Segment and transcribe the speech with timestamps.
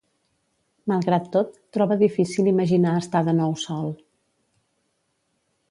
[0.91, 3.95] Malgrat tot, troba difícil imaginar estar de nou sol.